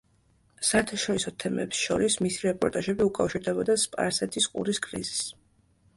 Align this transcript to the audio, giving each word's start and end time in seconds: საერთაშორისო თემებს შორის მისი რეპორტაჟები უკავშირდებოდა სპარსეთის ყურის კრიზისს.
საერთაშორისო 0.69 1.33
თემებს 1.43 1.83
შორის 1.89 2.17
მისი 2.27 2.43
რეპორტაჟები 2.47 3.07
უკავშირდებოდა 3.11 3.79
სპარსეთის 3.85 4.53
ყურის 4.55 4.83
კრიზისს. 4.87 5.29